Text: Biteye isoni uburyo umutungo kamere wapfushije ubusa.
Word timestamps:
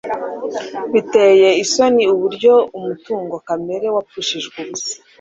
Biteye 0.93 1.49
isoni 1.63 2.03
uburyo 2.13 2.53
umutungo 2.77 3.35
kamere 3.47 3.85
wapfushije 3.95 4.47
ubusa. 4.61 4.93